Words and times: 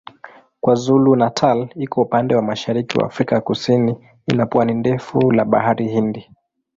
KwaZulu-Natal 0.61 1.67
iko 1.75 2.01
upande 2.01 2.35
wa 2.35 2.41
mashariki 2.41 2.97
wa 2.97 3.05
Afrika 3.05 3.41
Kusini 3.41 4.07
ina 4.27 4.45
pwani 4.45 4.73
ndefu 4.73 5.31
la 5.31 5.45
Bahari 5.45 5.87
Hindi. 5.87 6.31